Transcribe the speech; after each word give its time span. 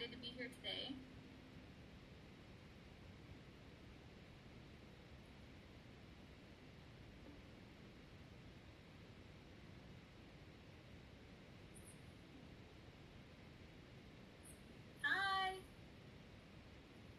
excited 0.00 0.16
to 0.16 0.22
be 0.24 0.32
here 0.32 0.48
today. 0.48 0.96
Hi. 15.04 15.60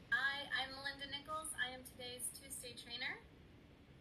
Hi, 0.10 0.38
I'm 0.58 0.74
Melinda 0.74 1.06
Nichols. 1.14 1.54
I 1.62 1.70
am 1.78 1.86
today's 1.86 2.26
Tuesday 2.34 2.74
trainer. 2.74 3.22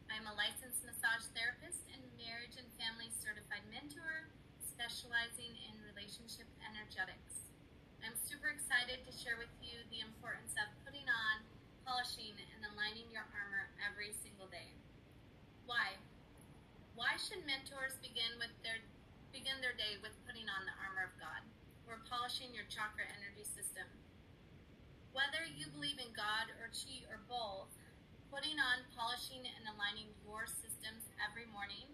I'm 0.08 0.24
a 0.24 0.32
licensed 0.32 0.80
massage 0.88 1.28
therapist 1.36 1.84
and 1.92 2.00
marriage 2.16 2.56
and 2.56 2.64
family 2.80 3.12
certified 3.12 3.68
mentor 3.68 4.32
specializing 4.64 5.52
in 5.68 5.76
relationship 5.84 6.48
energetics. 6.64 7.29
Super 8.30 8.54
excited 8.54 9.02
to 9.02 9.10
share 9.10 9.34
with 9.42 9.50
you 9.58 9.82
the 9.90 10.06
importance 10.06 10.54
of 10.54 10.70
putting 10.86 11.02
on, 11.10 11.42
polishing, 11.82 12.38
and 12.54 12.62
aligning 12.62 13.10
your 13.10 13.26
armor 13.34 13.74
every 13.82 14.14
single 14.22 14.46
day. 14.46 14.70
Why? 15.66 15.98
Why 16.94 17.18
should 17.18 17.42
mentors 17.42 17.98
begin 17.98 18.38
with 18.38 18.54
their 18.62 18.86
begin 19.34 19.58
their 19.58 19.74
day 19.74 19.98
with 19.98 20.14
putting 20.30 20.46
on 20.46 20.62
the 20.62 20.78
armor 20.78 21.10
of 21.10 21.14
God 21.18 21.42
or 21.90 22.06
polishing 22.06 22.54
your 22.54 22.70
chakra 22.70 23.02
energy 23.18 23.42
system? 23.42 23.90
Whether 25.10 25.42
you 25.50 25.66
believe 25.74 25.98
in 25.98 26.14
God 26.14 26.54
or 26.62 26.70
Chi 26.70 27.02
or 27.10 27.18
both, 27.26 27.74
putting 28.30 28.62
on, 28.62 28.86
polishing, 28.94 29.42
and 29.42 29.66
aligning 29.74 30.06
your 30.22 30.46
systems 30.46 31.02
every 31.18 31.50
morning 31.50 31.90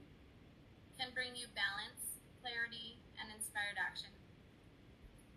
can 1.01 1.17
bring 1.17 1.33
you 1.33 1.49
balance, 1.57 2.21
clarity, 2.45 3.01
and 3.17 3.33
inspired 3.33 3.81
action. 3.81 4.13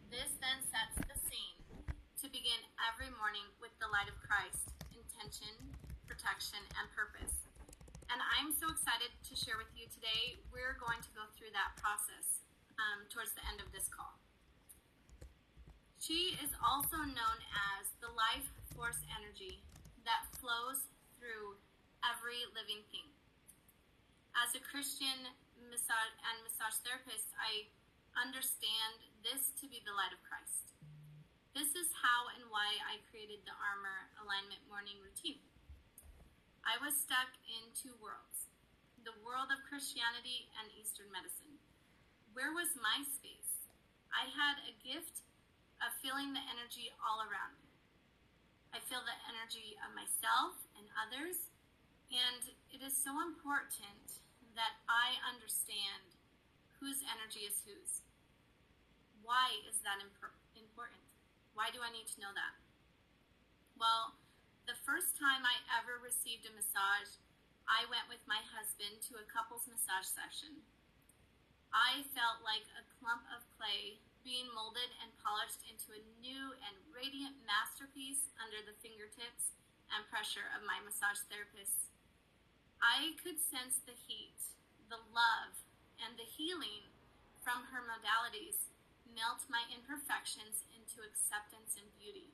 This 0.09 0.33
then 0.41 0.57
sets 0.73 0.97
the 1.05 1.17
scene 1.29 1.61
to 2.17 2.25
begin 2.33 2.57
every 2.81 3.13
morning 3.21 3.45
with 3.61 3.69
the 3.77 3.85
light 3.93 4.09
of 4.09 4.17
Christ, 4.17 4.73
intention, 4.89 5.53
protection, 6.09 6.57
and 6.81 6.89
purpose. 6.97 7.45
And 8.09 8.17
I'm 8.17 8.49
so 8.49 8.73
excited 8.73 9.13
to 9.13 9.33
share 9.37 9.61
with 9.61 9.69
you 9.77 9.85
today. 9.85 10.41
We're 10.49 10.81
going 10.81 10.97
to 11.05 11.11
go 11.13 11.29
through 11.37 11.53
that 11.53 11.77
process 11.77 12.41
um, 12.81 13.05
towards 13.13 13.37
the 13.37 13.45
end 13.53 13.61
of 13.61 13.69
this 13.69 13.85
call. 13.85 14.17
Chi 16.01 16.41
is 16.41 16.57
also 16.57 17.05
known 17.05 17.37
as 17.77 17.93
the 18.01 18.09
life 18.09 18.49
force 18.73 18.97
energy 19.13 19.61
that 20.09 20.25
flows 20.41 20.89
through 21.21 21.53
every 22.01 22.49
living 22.57 22.81
thing. 22.89 23.05
As 24.33 24.57
a 24.57 24.61
Christian 24.65 25.29
massage 25.69 26.17
and 26.25 26.41
massage 26.41 26.81
therapist, 26.81 27.29
I 27.37 27.69
understand 28.17 29.08
this 29.25 29.51
to 29.59 29.67
be 29.67 29.83
the 29.83 29.95
light 29.95 30.15
of 30.15 30.21
Christ. 30.23 30.71
This 31.51 31.75
is 31.75 31.91
how 31.91 32.31
and 32.37 32.47
why 32.47 32.79
I 32.87 33.03
created 33.11 33.43
the 33.43 33.55
armor 33.57 34.07
alignment 34.23 34.63
morning 34.71 34.95
routine. 35.03 35.43
I 36.63 36.79
was 36.79 36.95
stuck 36.95 37.31
in 37.49 37.73
two 37.75 37.95
worlds 37.99 38.47
the 39.07 39.15
world 39.23 39.47
of 39.47 39.63
Christianity 39.63 40.51
and 40.59 40.67
Eastern 40.75 41.07
medicine. 41.07 41.55
Where 42.35 42.51
was 42.51 42.67
my 42.83 42.99
space? 43.07 43.63
I 44.11 44.27
had 44.27 44.59
a 44.67 44.75
gift 44.83 45.23
of 45.79 45.95
feeling 46.03 46.35
the 46.35 46.43
energy 46.51 46.91
all 46.99 47.23
around 47.23 47.55
me. 47.63 47.71
I 48.75 48.83
feel 48.85 48.99
the 49.01 49.19
energy 49.31 49.79
of 49.81 49.95
myself 49.95 50.59
and 50.75 50.85
others, 50.99 51.47
and 52.11 52.43
it 52.75 52.83
is 52.83 52.93
so 52.93 53.23
important 53.23 54.19
that 54.53 54.83
I 54.91 55.15
understand 55.31 56.19
whose 56.77 56.99
energy 57.07 57.47
is 57.47 57.63
whose. 57.63 58.03
Why 59.29 59.53
is 59.69 59.77
that 59.85 60.01
imp- 60.01 60.41
important? 60.57 61.05
Why 61.53 61.69
do 61.69 61.85
I 61.85 61.93
need 61.93 62.09
to 62.17 62.21
know 62.21 62.33
that? 62.33 62.57
Well, 63.77 64.17
the 64.65 64.73
first 64.81 65.21
time 65.21 65.45
I 65.45 65.53
ever 65.77 66.01
received 66.01 66.49
a 66.49 66.57
massage, 66.57 67.13
I 67.69 67.85
went 67.93 68.09
with 68.09 68.25
my 68.25 68.41
husband 68.41 69.05
to 69.05 69.21
a 69.21 69.29
couples 69.29 69.69
massage 69.69 70.09
session. 70.09 70.65
I 71.69 72.01
felt 72.17 72.41
like 72.41 72.65
a 72.73 72.89
clump 72.97 73.21
of 73.29 73.45
clay 73.53 74.01
being 74.25 74.49
molded 74.49 74.89
and 75.05 75.13
polished 75.21 75.61
into 75.69 75.93
a 75.93 76.01
new 76.17 76.57
and 76.65 76.89
radiant 76.89 77.37
masterpiece 77.45 78.33
under 78.41 78.65
the 78.65 78.73
fingertips 78.81 79.53
and 79.93 80.09
pressure 80.09 80.49
of 80.57 80.65
my 80.65 80.81
massage 80.81 81.21
therapist. 81.29 81.93
I 82.81 83.13
could 83.21 83.37
sense 83.37 83.77
the 83.85 83.93
heat, 83.93 84.41
the 84.89 84.97
love, 85.13 85.53
and 86.01 86.17
the 86.17 86.25
healing 86.25 86.89
from 87.45 87.69
her 87.69 87.85
modalities 87.85 88.57
melt 89.15 89.45
my 89.49 89.63
imperfections 89.69 90.65
into 90.73 91.05
acceptance 91.05 91.77
and 91.77 91.87
beauty. 91.97 92.33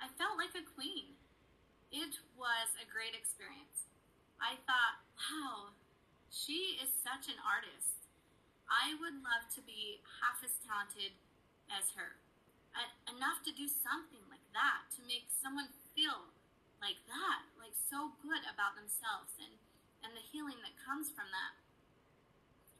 I 0.00 0.12
felt 0.20 0.36
like 0.36 0.52
a 0.54 0.64
queen. 0.64 1.16
It 1.88 2.18
was 2.36 2.68
a 2.76 2.86
great 2.86 3.14
experience. 3.16 3.86
I 4.42 4.60
thought, 4.68 5.00
wow, 5.16 5.72
she 6.28 6.76
is 6.82 6.92
such 7.00 7.30
an 7.32 7.40
artist. 7.40 8.04
I 8.66 8.98
would 8.98 9.22
love 9.22 9.46
to 9.54 9.62
be 9.62 10.02
half 10.20 10.42
as 10.42 10.52
talented 10.66 11.14
as 11.70 11.94
her. 11.94 12.18
enough 13.08 13.40
to 13.48 13.54
do 13.54 13.64
something 13.64 14.20
like 14.28 14.44
that, 14.52 14.84
to 14.92 15.00
make 15.08 15.32
someone 15.32 15.72
feel 15.96 16.28
like 16.84 17.00
that, 17.08 17.40
like 17.56 17.72
so 17.72 18.12
good 18.20 18.44
about 18.52 18.76
themselves 18.76 19.32
and, 19.40 19.54
and 20.04 20.12
the 20.12 20.20
healing 20.20 20.60
that 20.60 20.76
comes 20.76 21.08
from 21.08 21.30
that. 21.32 21.56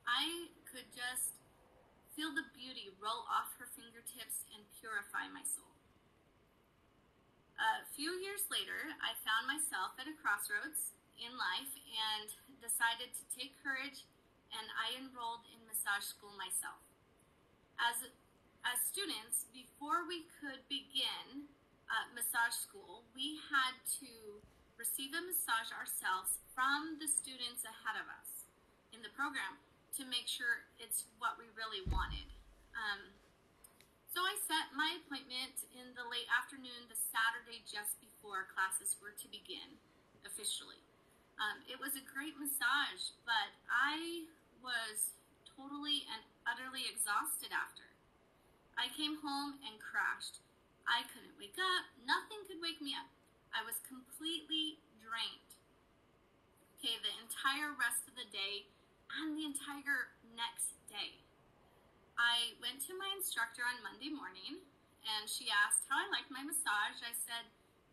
I 0.05 0.53
could 0.69 0.87
just 0.93 1.36
feel 2.17 2.33
the 2.33 2.49
beauty 2.57 2.89
roll 2.97 3.29
off 3.29 3.53
her 3.61 3.69
fingertips 3.77 4.49
and 4.57 4.65
purify 4.81 5.29
my 5.29 5.45
soul. 5.45 5.69
A 7.61 7.85
few 7.93 8.17
years 8.25 8.49
later, 8.49 8.89
I 9.05 9.13
found 9.21 9.45
myself 9.45 9.93
at 10.01 10.09
a 10.09 10.17
crossroads 10.17 10.97
in 11.21 11.33
life 11.37 11.73
and 11.77 12.33
decided 12.61 13.13
to 13.13 13.25
take 13.37 13.53
courage 13.61 14.09
and 14.49 14.65
I 14.81 14.97
enrolled 14.97 15.45
in 15.53 15.61
massage 15.69 16.09
school 16.09 16.33
myself. 16.41 16.81
As 17.77 18.09
as 18.65 18.83
students, 18.83 19.47
before 19.55 20.09
we 20.11 20.27
could 20.41 20.59
begin 20.67 21.47
uh, 21.87 22.09
massage 22.17 22.57
school, 22.57 23.07
we 23.15 23.39
had 23.47 23.79
to 24.03 24.43
receive 24.75 25.15
a 25.15 25.23
massage 25.23 25.71
ourselves 25.71 26.43
from 26.51 26.99
the 26.99 27.07
students 27.07 27.63
ahead 27.63 27.95
of 28.01 28.09
us 28.11 28.49
in 28.91 29.05
the 29.07 29.13
program 29.15 29.55
to 29.97 30.05
make 30.05 30.29
sure 30.29 30.69
it's 30.77 31.09
what 31.17 31.41
we 31.41 31.49
really 31.57 31.81
wanted. 31.89 32.29
Um, 32.77 33.09
so 34.13 34.25
I 34.25 34.37
set 34.49 34.73
my 34.73 34.97
appointment 35.05 35.65
in 35.77 35.93
the 35.93 36.05
late 36.09 36.29
afternoon, 36.33 36.89
the 36.89 36.97
Saturday 36.97 37.65
just 37.69 37.97
before 38.01 38.49
classes 38.53 38.97
were 39.01 39.13
to 39.13 39.27
begin 39.29 39.77
officially. 40.25 40.81
Um, 41.37 41.61
it 41.69 41.77
was 41.77 41.97
a 41.97 42.05
great 42.05 42.37
massage, 42.41 43.13
but 43.29 43.53
I 43.69 44.25
was 44.65 45.17
totally 45.45 46.05
and 46.13 46.25
utterly 46.49 46.89
exhausted 46.89 47.53
after. 47.53 47.85
I 48.77 48.93
came 48.93 49.21
home 49.21 49.61
and 49.65 49.77
crashed. 49.81 50.41
I 50.85 51.05
couldn't 51.13 51.37
wake 51.41 51.57
up. 51.57 51.89
Nothing 52.05 52.45
could 52.45 52.61
wake 52.61 52.81
me 52.81 52.97
up. 52.97 53.09
I 53.53 53.65
was 53.65 53.81
completely 53.89 54.81
drained. 55.01 55.53
Okay, 56.77 57.01
the 57.01 57.13
entire 57.25 57.73
rest 57.77 58.05
of 58.05 58.17
the 58.17 58.29
day 58.29 58.69
and 59.23 59.39
the 59.39 59.45
entire 59.47 60.13
next 60.35 60.77
day. 60.91 61.21
I 62.17 62.57
went 62.65 62.81
to 62.89 62.97
my 62.97 63.09
instructor 63.13 63.63
on 63.65 63.85
Monday 63.85 64.09
morning 64.09 64.65
and 65.05 65.29
she 65.29 65.53
asked 65.53 65.85
how 65.87 66.01
I 66.01 66.09
liked 66.11 66.33
my 66.33 66.43
massage. 66.43 66.99
I 67.05 67.13
said, 67.15 67.47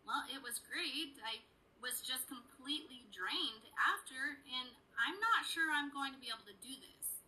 Well, 0.07 0.23
it 0.31 0.39
was 0.39 0.63
great. 0.63 1.19
I 1.21 1.43
was 1.83 1.99
just 1.99 2.31
completely 2.31 3.03
drained 3.11 3.67
after, 3.75 4.39
and 4.47 4.71
I'm 4.95 5.19
not 5.19 5.43
sure 5.43 5.67
I'm 5.67 5.91
going 5.91 6.15
to 6.15 6.21
be 6.23 6.31
able 6.31 6.47
to 6.47 6.55
do 6.63 6.73
this. 6.79 7.19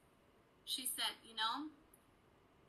She 0.64 0.88
said, 0.88 1.12
You 1.22 1.36
know, 1.36 1.70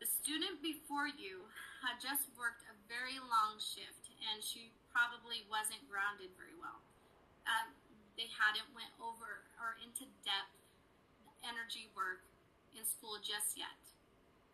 the 0.02 0.08
student 0.10 0.60
before 0.60 1.08
you 1.08 1.46
had 1.80 2.02
just 2.02 2.28
worked 2.34 2.66
a 2.68 2.74
very 2.90 3.16
long 3.22 3.56
shift 3.62 4.10
and 4.18 4.42
she 4.42 4.74
probably 4.90 5.46
wasn't 5.46 5.80
grounded 5.86 6.34
very 6.34 6.56
well. 6.58 6.82
Um, 7.46 7.72
they 8.18 8.26
hadn't 8.32 8.66
went 8.74 8.90
over 8.98 9.46
or 9.60 9.78
into 9.78 10.08
depth 10.26 10.56
energy 11.44 11.92
work 11.92 12.24
in 12.72 12.84
school 12.84 13.20
just 13.20 13.56
yet. 13.56 13.80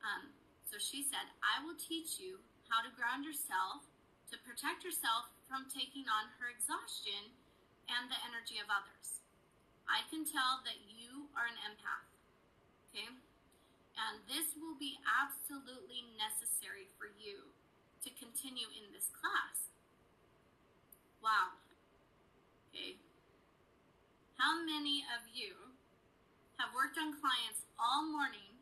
Um, 0.03 0.35
so 0.67 0.79
she 0.79 1.05
said, 1.05 1.27
I 1.43 1.63
will 1.63 1.79
teach 1.79 2.19
you 2.19 2.43
how 2.67 2.81
to 2.83 2.91
ground 2.97 3.23
yourself 3.29 3.85
to 4.33 4.41
protect 4.41 4.81
yourself 4.83 5.29
from 5.45 5.69
taking 5.69 6.09
on 6.09 6.33
her 6.41 6.49
exhaustion 6.49 7.37
and 7.93 8.09
the 8.09 8.17
energy 8.25 8.57
of 8.57 8.73
others. 8.73 9.21
I 9.85 10.07
can 10.09 10.25
tell 10.25 10.65
that 10.65 10.81
you 10.89 11.29
are 11.37 11.45
an 11.45 11.59
empath. 11.69 12.09
Okay? 12.89 13.13
And 14.01 14.25
this 14.25 14.57
will 14.57 14.79
be 14.81 14.97
absolutely 15.05 16.09
necessary 16.17 16.89
for 16.97 17.13
you 17.21 17.53
to 18.03 18.09
continue 18.17 18.67
in 18.73 18.89
this 18.91 19.13
class. 19.13 19.69
Wow. 21.21 21.61
Okay. 22.73 22.97
How 24.41 24.59
many 24.65 25.05
of 25.13 25.29
you 25.31 25.72
have 26.61 26.75
worked 26.77 27.01
on 27.01 27.17
clients 27.21 27.65
all 27.81 28.05
morning 28.09 28.53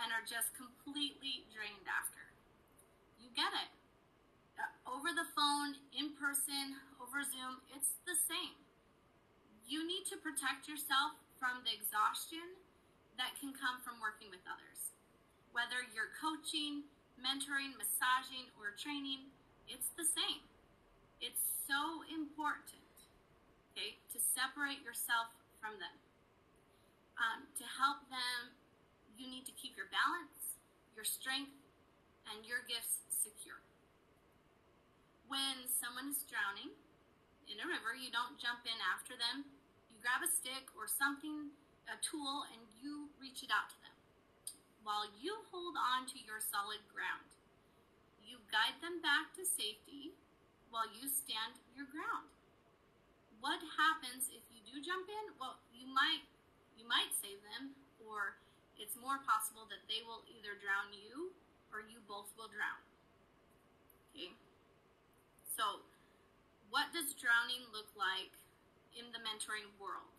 and 0.00 0.10
are 0.10 0.26
just 0.26 0.52
completely 0.58 1.46
drained 1.54 1.86
after. 1.86 2.24
You 3.20 3.30
get 3.32 3.50
it. 3.54 3.70
Uh, 4.54 4.70
over 4.86 5.10
the 5.10 5.26
phone, 5.34 5.78
in 5.94 6.14
person, 6.14 6.78
over 7.02 7.22
Zoom, 7.26 7.62
it's 7.74 7.98
the 8.06 8.14
same. 8.28 8.54
You 9.66 9.82
need 9.82 10.06
to 10.12 10.20
protect 10.20 10.68
yourself 10.68 11.16
from 11.40 11.64
the 11.66 11.74
exhaustion 11.74 12.54
that 13.18 13.34
can 13.38 13.54
come 13.54 13.80
from 13.82 13.98
working 14.02 14.30
with 14.30 14.42
others. 14.46 14.94
Whether 15.54 15.86
you're 15.94 16.14
coaching, 16.18 16.86
mentoring, 17.18 17.74
massaging, 17.78 18.50
or 18.58 18.74
training, 18.74 19.30
it's 19.70 19.90
the 19.94 20.06
same. 20.06 20.42
It's 21.22 21.40
so 21.64 22.04
important, 22.12 22.92
okay, 23.72 23.96
to 24.12 24.18
separate 24.20 24.84
yourself 24.84 25.32
from 25.62 25.80
them. 25.80 26.03
Um, 27.14 27.46
to 27.56 27.64
help 27.78 28.02
them, 28.10 28.54
you 29.14 29.30
need 29.30 29.46
to 29.46 29.54
keep 29.54 29.78
your 29.78 29.86
balance, 29.94 30.58
your 30.98 31.06
strength, 31.06 31.54
and 32.30 32.42
your 32.42 32.66
gifts 32.66 33.06
secure. 33.08 33.62
When 35.30 35.66
someone 35.70 36.10
is 36.10 36.26
drowning 36.26 36.74
in 37.46 37.62
a 37.62 37.66
river, 37.70 37.94
you 37.94 38.10
don't 38.10 38.36
jump 38.36 38.66
in 38.66 38.78
after 38.82 39.14
them. 39.14 39.46
You 39.86 40.02
grab 40.02 40.26
a 40.26 40.30
stick 40.30 40.66
or 40.74 40.90
something, 40.90 41.54
a 41.86 41.96
tool, 42.02 42.50
and 42.50 42.60
you 42.82 43.08
reach 43.22 43.46
it 43.46 43.54
out 43.54 43.70
to 43.70 43.78
them 43.80 43.94
while 44.84 45.08
you 45.16 45.32
hold 45.48 45.80
on 45.80 46.04
to 46.12 46.20
your 46.20 46.38
solid 46.38 46.84
ground. 46.92 47.24
You 48.20 48.36
guide 48.52 48.76
them 48.84 49.00
back 49.00 49.32
to 49.40 49.42
safety 49.48 50.12
while 50.68 50.84
you 50.92 51.08
stand 51.08 51.56
your 51.72 51.88
ground. 51.88 52.28
What 53.40 53.64
happens 53.80 54.28
if 54.28 54.44
you 54.52 54.60
do 54.60 54.84
jump 54.84 55.08
in? 55.08 55.32
Well, 55.40 55.56
you 55.72 55.88
might 55.88 56.28
you 56.74 56.86
might 56.86 57.10
save 57.18 57.40
them 57.42 57.74
or 58.02 58.38
it's 58.78 58.98
more 58.98 59.22
possible 59.22 59.66
that 59.70 59.86
they 59.86 60.02
will 60.02 60.26
either 60.26 60.58
drown 60.58 60.90
you 60.90 61.30
or 61.70 61.82
you 61.86 62.02
both 62.06 62.30
will 62.34 62.50
drown. 62.50 62.82
Okay? 64.10 64.34
So, 65.54 65.82
what 66.70 66.90
does 66.90 67.14
drowning 67.14 67.62
look 67.70 67.90
like 67.94 68.34
in 68.98 69.10
the 69.14 69.22
mentoring 69.22 69.70
world? 69.78 70.10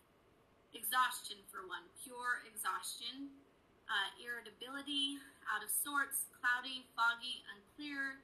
Exhaustion, 0.72 1.40
for 1.52 1.68
one, 1.68 1.84
pure 2.04 2.44
exhaustion, 2.48 3.32
uh, 3.88 4.10
irritability, 4.20 5.20
out 5.52 5.64
of 5.64 5.72
sorts, 5.72 6.28
cloudy, 6.40 6.88
foggy, 6.96 7.44
unclear, 7.52 8.20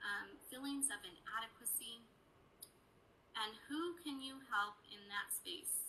um, 0.00 0.36
feelings 0.48 0.88
of 0.92 1.00
inadequacy. 1.04 2.00
And 3.36 3.56
who 3.68 3.96
can 4.04 4.20
you 4.20 4.40
help 4.48 4.80
in 4.88 5.00
that 5.08 5.32
space? 5.32 5.83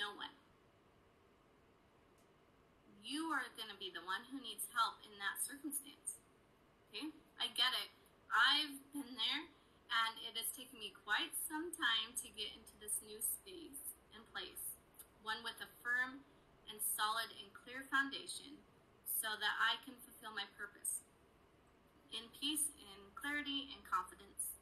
No 0.00 0.16
one. 0.16 0.32
You 3.04 3.28
are 3.36 3.44
going 3.52 3.68
to 3.68 3.76
be 3.76 3.92
the 3.92 4.00
one 4.08 4.24
who 4.32 4.40
needs 4.40 4.64
help 4.72 4.96
in 5.04 5.12
that 5.20 5.44
circumstance. 5.44 6.16
Okay, 6.88 7.12
I 7.36 7.52
get 7.52 7.76
it. 7.76 7.92
I've 8.32 8.80
been 8.96 9.12
there, 9.12 9.44
and 9.92 10.12
it 10.24 10.40
has 10.40 10.48
taken 10.56 10.80
me 10.80 10.96
quite 11.04 11.36
some 11.44 11.68
time 11.76 12.16
to 12.24 12.32
get 12.32 12.48
into 12.56 12.72
this 12.80 12.96
new 13.04 13.20
space 13.20 13.92
and 14.16 14.24
place, 14.32 14.72
one 15.20 15.44
with 15.44 15.60
a 15.60 15.68
firm 15.84 16.24
and 16.72 16.80
solid 16.80 17.28
and 17.36 17.52
clear 17.52 17.84
foundation 17.92 18.56
so 19.04 19.36
that 19.36 19.54
I 19.60 19.76
can 19.84 20.00
fulfill 20.00 20.32
my 20.32 20.48
purpose 20.56 21.04
in 22.08 22.24
peace, 22.40 22.72
in 22.80 22.98
clarity, 23.12 23.68
and 23.76 23.84
confidence. 23.84 24.56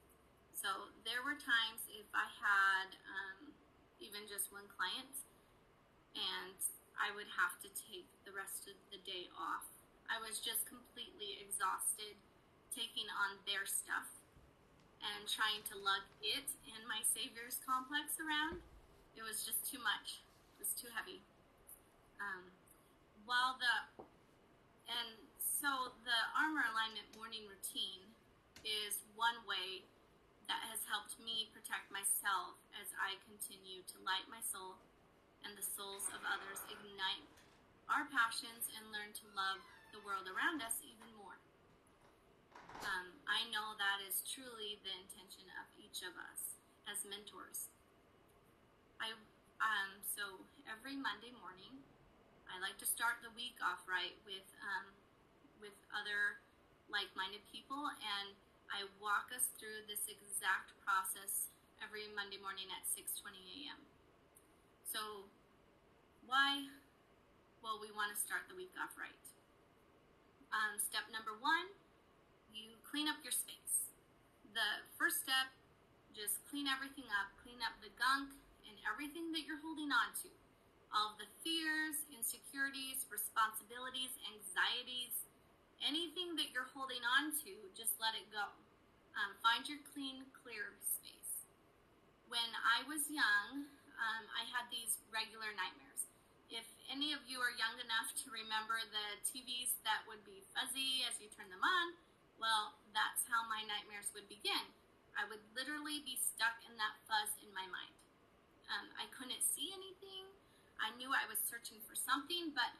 So 0.50 0.90
there 1.06 1.22
were 1.22 1.38
times 1.38 1.86
if 1.94 2.10
I 2.10 2.26
had 2.26 2.90
um, 3.06 3.54
even 3.98 4.26
just 4.26 4.50
one 4.50 4.66
client, 4.70 5.14
and 6.14 6.58
I 6.98 7.14
would 7.14 7.30
have 7.38 7.58
to 7.62 7.68
take 7.74 8.06
the 8.26 8.34
rest 8.34 8.66
of 8.66 8.74
the 8.90 8.98
day 9.06 9.30
off. 9.34 9.66
I 10.08 10.18
was 10.18 10.40
just 10.40 10.64
completely 10.66 11.38
exhausted 11.38 12.16
taking 12.72 13.06
on 13.12 13.38
their 13.44 13.68
stuff 13.68 14.08
and 15.02 15.28
trying 15.30 15.62
to 15.70 15.74
lug 15.78 16.02
it 16.24 16.48
and 16.74 16.82
my 16.88 17.04
Savior's 17.06 17.62
complex 17.62 18.18
around. 18.18 18.58
It 19.14 19.22
was 19.22 19.46
just 19.46 19.62
too 19.66 19.78
much. 19.78 20.22
It 20.58 20.66
was 20.66 20.74
too 20.74 20.90
heavy. 20.90 21.22
Um, 22.18 22.50
while 23.26 23.58
the 23.60 24.06
and 24.88 25.20
so 25.38 25.92
the 26.02 26.18
armor 26.34 26.64
alignment 26.72 27.06
morning 27.14 27.44
routine 27.46 28.02
is 28.64 29.04
one 29.14 29.36
way 29.44 29.84
that 30.48 30.64
has 30.72 30.80
helped 30.88 31.20
me 31.20 31.52
protect 31.52 31.92
myself 31.92 32.56
as 32.74 32.88
I 32.96 33.20
continue 33.28 33.84
to 33.84 33.96
light 34.02 34.24
my 34.32 34.40
soul 34.40 34.80
and 35.44 35.54
the 35.54 35.62
souls 35.62 36.08
of 36.10 36.24
others, 36.24 36.64
ignite 36.72 37.24
our 37.86 38.08
passions, 38.10 38.68
and 38.74 38.90
learn 38.90 39.12
to 39.16 39.26
love 39.36 39.60
the 39.92 40.02
world 40.02 40.26
around 40.28 40.60
us 40.64 40.76
even 40.84 41.08
more. 41.16 41.36
Um, 42.84 43.12
I 43.28 43.46
know 43.52 43.76
that 43.76 44.00
is 44.04 44.24
truly 44.24 44.80
the 44.84 44.92
intention 44.92 45.46
of 45.60 45.66
each 45.78 46.04
of 46.04 46.14
us 46.16 46.58
as 46.88 47.04
mentors. 47.04 47.68
I 48.98 49.14
um, 49.58 49.98
so 50.06 50.38
every 50.70 50.94
Monday 50.94 51.34
morning, 51.42 51.82
I 52.46 52.62
like 52.62 52.78
to 52.78 52.86
start 52.86 53.18
the 53.26 53.34
week 53.34 53.58
off 53.58 53.82
right 53.90 54.14
with 54.22 54.46
um, 54.62 54.86
with 55.58 55.74
other 55.90 56.38
like-minded 56.88 57.42
people 57.50 57.90
and 58.00 58.32
I 58.68 58.84
walk 59.00 59.32
us 59.32 59.48
through 59.56 59.88
this 59.88 60.04
exact 60.08 60.76
process 60.84 61.48
every 61.80 62.08
Monday 62.12 62.38
morning 62.40 62.68
at 62.72 62.84
6:20 62.92 63.36
a.m. 63.64 63.80
So 64.84 65.28
why? 66.28 66.68
Well, 67.64 67.80
we 67.80 67.90
want 67.90 68.12
to 68.12 68.18
start 68.18 68.46
the 68.46 68.56
week 68.56 68.72
off 68.76 68.94
right. 69.00 69.24
Um, 70.52 70.80
step 70.80 71.04
number 71.12 71.36
one, 71.40 71.68
you 72.52 72.76
clean 72.84 73.08
up 73.08 73.20
your 73.24 73.34
space. 73.34 73.92
The 74.56 74.84
first 74.96 75.24
step, 75.24 75.52
just 76.16 76.40
clean 76.48 76.64
everything 76.68 77.08
up, 77.20 77.32
clean 77.44 77.60
up 77.60 77.76
the 77.84 77.92
gunk 78.00 78.32
and 78.64 78.76
everything 78.88 79.32
that 79.36 79.44
you're 79.44 79.60
holding 79.60 79.92
on 79.92 80.12
to. 80.24 80.30
All 80.88 81.16
the 81.20 81.28
fears, 81.44 82.00
insecurities, 82.08 83.04
responsibilities, 83.12 84.16
anxieties, 84.24 85.27
anything 85.82 86.34
that 86.38 86.50
you're 86.50 86.70
holding 86.74 87.02
on 87.18 87.34
to, 87.44 87.52
just 87.74 87.94
let 88.02 88.14
it 88.18 88.26
go. 88.30 88.46
Um, 89.18 89.34
find 89.42 89.66
your 89.66 89.82
clean, 89.94 90.26
clear 90.30 90.78
space. 90.82 91.46
When 92.30 92.50
I 92.62 92.86
was 92.86 93.08
young, 93.10 93.66
um, 93.98 94.24
I 94.30 94.46
had 94.52 94.70
these 94.70 95.02
regular 95.10 95.50
nightmares. 95.58 96.06
If 96.48 96.64
any 96.88 97.12
of 97.12 97.20
you 97.28 97.42
are 97.42 97.52
young 97.60 97.76
enough 97.82 98.14
to 98.24 98.32
remember 98.32 98.78
the 98.88 99.20
TVs 99.26 99.76
that 99.84 100.06
would 100.08 100.22
be 100.24 100.46
fuzzy 100.56 101.04
as 101.04 101.18
you 101.20 101.28
turn 101.34 101.50
them 101.52 101.60
on, 101.60 101.86
well, 102.38 102.78
that's 102.94 103.26
how 103.26 103.44
my 103.50 103.66
nightmares 103.66 104.08
would 104.14 104.30
begin. 104.30 104.64
I 105.18 105.26
would 105.26 105.42
literally 105.58 106.00
be 106.06 106.14
stuck 106.14 106.56
in 106.64 106.78
that 106.78 106.94
fuzz 107.10 107.34
in 107.42 107.50
my 107.50 107.66
mind. 107.68 107.94
Um, 108.70 108.86
I 108.94 109.10
couldn't 109.10 109.42
see 109.42 109.74
anything. 109.74 110.30
I 110.78 110.94
knew 110.94 111.10
I 111.10 111.26
was 111.26 111.42
searching 111.42 111.82
for 111.82 111.98
something, 111.98 112.54
but 112.54 112.70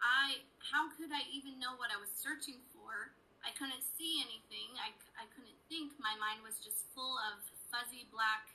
I 0.00 0.44
how 0.72 0.88
could 0.92 1.12
I 1.12 1.24
even 1.32 1.60
know 1.60 1.76
what 1.76 1.92
I 1.92 1.98
was 2.00 2.12
searching 2.12 2.60
for? 2.72 3.12
I 3.40 3.52
couldn't 3.56 3.84
see 3.96 4.20
anything. 4.20 4.76
I, 4.76 4.92
I 5.16 5.24
couldn't 5.32 5.56
think. 5.72 5.96
My 5.96 6.12
mind 6.20 6.44
was 6.44 6.60
just 6.60 6.84
full 6.92 7.16
of 7.32 7.40
fuzzy 7.72 8.04
black 8.12 8.52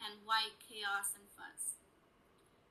and 0.00 0.16
white 0.24 0.56
chaos 0.64 1.12
and 1.16 1.24
fuzz. 1.36 1.76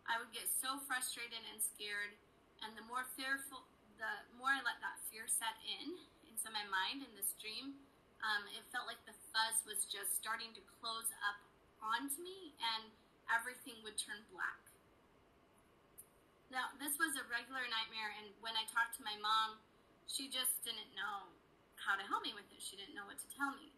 I 0.09 0.21
would 0.21 0.33
get 0.33 0.49
so 0.49 0.77
frustrated 0.85 1.41
and 1.49 1.57
scared, 1.57 2.13
and 2.61 2.77
the 2.77 2.85
more 2.85 3.09
fearful, 3.17 3.65
the 3.97 4.13
more 4.37 4.53
I 4.53 4.61
let 4.61 4.77
that 4.81 5.01
fear 5.09 5.25
set 5.25 5.57
in 5.65 5.97
into 6.29 6.49
my 6.53 6.65
mind 6.69 7.01
in 7.01 7.09
this 7.17 7.33
dream, 7.41 7.77
um, 8.21 8.45
it 8.53 8.65
felt 8.69 8.85
like 8.85 9.01
the 9.09 9.17
fuzz 9.33 9.65
was 9.65 9.85
just 9.89 10.13
starting 10.17 10.53
to 10.53 10.61
close 10.77 11.09
up 11.25 11.41
onto 11.81 12.21
me, 12.21 12.53
and 12.61 12.89
everything 13.33 13.81
would 13.81 13.97
turn 13.97 14.21
black. 14.29 14.74
Now, 16.53 16.69
this 16.77 16.93
was 17.01 17.17
a 17.17 17.25
regular 17.25 17.65
nightmare, 17.67 18.13
and 18.21 18.29
when 18.37 18.53
I 18.53 18.69
talked 18.69 18.93
to 19.01 19.03
my 19.03 19.17
mom, 19.17 19.57
she 20.05 20.29
just 20.29 20.61
didn't 20.61 20.93
know 20.93 21.33
how 21.73 21.97
to 21.97 22.05
help 22.05 22.21
me 22.21 22.37
with 22.37 22.45
it. 22.53 22.61
She 22.61 22.77
didn't 22.77 22.93
know 22.93 23.05
what 23.09 23.17
to 23.17 23.29
tell 23.33 23.53
me. 23.57 23.73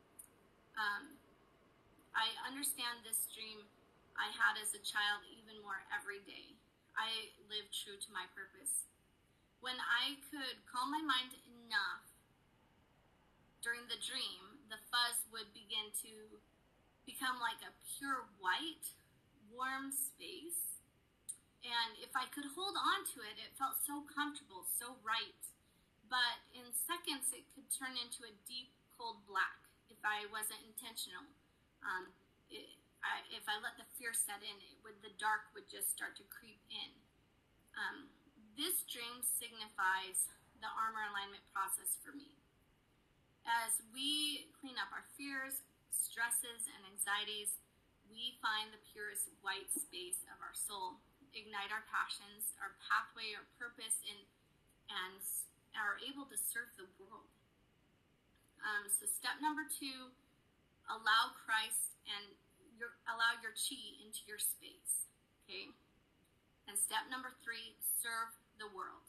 Um, 0.75 1.15
I 2.11 2.27
understand 2.43 3.07
this 3.07 3.29
dream 3.31 3.63
I 4.19 4.33
had 4.35 4.59
as 4.59 4.75
a 4.75 4.81
child 4.83 5.23
even 5.31 5.61
more 5.63 5.79
every 5.95 6.19
day. 6.27 6.57
I 6.97 7.31
lived 7.47 7.71
true 7.71 7.95
to 7.95 8.09
my 8.11 8.25
purpose. 8.33 8.89
When 9.61 9.77
I 9.77 10.17
could 10.29 10.59
calm 10.67 10.91
my 10.91 11.01
mind 11.01 11.37
enough 11.45 12.05
during 13.61 13.85
the 13.89 14.01
dream, 14.01 14.65
the 14.69 14.81
fuzz 14.89 15.17
would 15.33 15.49
begin 15.53 15.93
to 16.03 16.13
become 17.05 17.37
like 17.41 17.61
a 17.63 17.73
pure 17.97 18.25
white, 18.41 18.85
warm 19.49 19.89
space 19.93 20.76
and 21.67 21.99
if 21.99 22.15
I 22.15 22.23
could 22.31 22.47
hold 22.55 22.79
on 22.79 23.03
to 23.11 23.17
it, 23.27 23.35
it 23.35 23.51
felt 23.59 23.75
so 23.83 24.07
comfortable, 24.07 24.63
so 24.79 24.95
right. 25.03 25.43
But 26.07 26.39
in 26.55 26.63
seconds, 26.71 27.27
it 27.35 27.43
could 27.51 27.67
turn 27.67 27.99
into 27.99 28.23
a 28.23 28.31
deep, 28.47 28.71
cold 28.95 29.19
black 29.27 29.59
if 29.91 29.99
I 30.07 30.23
wasn't 30.31 30.63
intentional. 30.63 31.27
Um, 31.83 32.07
it, 32.47 32.71
I, 33.03 33.19
if 33.35 33.43
I 33.51 33.59
let 33.59 33.75
the 33.75 33.85
fear 33.99 34.15
set 34.15 34.39
in, 34.39 34.55
it 34.63 34.79
would 34.81 34.95
the 35.03 35.11
dark 35.19 35.51
would 35.51 35.67
just 35.67 35.91
start 35.91 36.15
to 36.23 36.25
creep 36.31 36.63
in. 36.71 36.91
Um, 37.75 38.07
this 38.55 38.87
dream 38.87 39.21
signifies 39.21 40.31
the 40.63 40.71
armor 40.71 41.05
alignment 41.11 41.45
process 41.53 41.99
for 42.01 42.15
me. 42.15 42.33
As 43.45 43.79
we 43.93 44.49
clean 44.57 44.75
up 44.81 44.89
our 44.89 45.05
fears, 45.13 45.61
stresses, 45.93 46.65
and 46.65 46.81
anxieties, 46.89 47.59
we 48.09 48.39
find 48.41 48.71
the 48.73 48.81
purest 48.91 49.29
white 49.43 49.69
space 49.71 50.25
of 50.31 50.39
our 50.41 50.55
soul, 50.55 50.97
ignite 51.37 51.69
our 51.69 51.85
passions, 51.87 52.57
our 52.57 52.73
pathway, 52.81 53.37
our 53.37 53.45
purpose, 53.61 54.01
and, 54.09 54.21
and 54.89 55.21
are 55.77 56.01
able 56.01 56.25
to 56.25 56.37
serve 56.37 56.73
the 56.75 56.89
world. 56.97 57.29
Um, 58.65 58.89
so, 58.89 59.05
step 59.05 59.37
number 59.37 59.63
two 59.69 60.09
allow 60.89 61.35
Christ 61.37 61.99
and 62.09 62.33
your, 62.79 62.97
allow 63.05 63.37
your 63.43 63.53
chi 63.53 63.77
into 64.01 64.25
your 64.25 64.41
space. 64.41 65.07
Okay? 65.45 65.69
And 66.65 66.75
step 66.75 67.05
number 67.07 67.31
three 67.45 67.77
serve 68.01 68.33
the 68.57 68.67
world. 68.73 69.05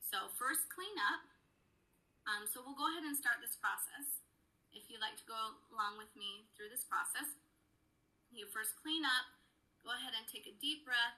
So, 0.00 0.32
first, 0.40 0.66
clean 0.72 0.96
up. 1.12 1.22
Um, 2.24 2.48
so, 2.48 2.64
we'll 2.64 2.78
go 2.78 2.88
ahead 2.88 3.04
and 3.04 3.14
start 3.14 3.44
this 3.44 3.60
process. 3.60 4.24
If 4.72 4.88
you'd 4.88 5.04
like 5.04 5.20
to 5.20 5.28
go 5.28 5.60
along 5.72 6.00
with 6.00 6.12
me 6.16 6.48
through 6.56 6.72
this 6.72 6.84
process, 6.88 7.28
you 8.32 8.48
first 8.52 8.76
clean 8.84 9.04
up, 9.04 9.37
go 9.88 9.96
ahead 9.96 10.12
and 10.12 10.28
take 10.28 10.44
a 10.44 10.52
deep 10.60 10.84
breath, 10.84 11.16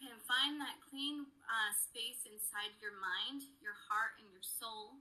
and 0.00 0.16
find 0.24 0.56
that 0.56 0.80
clean 0.88 1.28
uh, 1.44 1.76
space 1.76 2.24
inside 2.24 2.72
your 2.80 2.96
mind, 2.96 3.44
your 3.60 3.76
heart, 3.76 4.16
and 4.16 4.32
your 4.32 4.40
soul. 4.40 4.96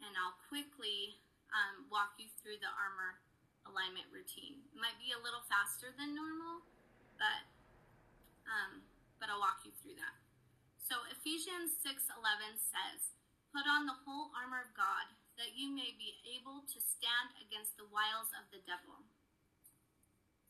And 0.00 0.16
I'll 0.16 0.40
quickly 0.48 1.20
um, 1.52 1.84
walk 1.92 2.16
you 2.16 2.32
through 2.40 2.56
the 2.64 2.72
armor 2.72 3.20
alignment 3.68 4.08
routine. 4.08 4.64
It 4.72 4.80
might 4.80 4.96
be 4.96 5.12
a 5.12 5.20
little 5.20 5.44
faster 5.52 5.92
than 6.00 6.16
normal, 6.16 6.64
but 7.20 7.44
um, 8.48 8.80
but 9.20 9.28
I'll 9.28 9.42
walk 9.42 9.68
you 9.68 9.76
through 9.84 10.00
that. 10.00 10.16
So 10.80 10.96
Ephesians 11.12 11.76
6:11 11.84 12.56
says, 12.56 13.12
"Put 13.52 13.68
on 13.68 13.84
the 13.84 14.00
whole 14.08 14.32
armor 14.32 14.64
of 14.64 14.72
God, 14.72 15.12
that 15.36 15.52
you 15.52 15.68
may 15.68 15.92
be 15.92 16.16
able 16.40 16.64
to 16.64 16.78
stand 16.80 17.36
against 17.36 17.76
the 17.76 17.84
wiles 17.92 18.32
of 18.32 18.48
the 18.48 18.64
devil." 18.64 19.04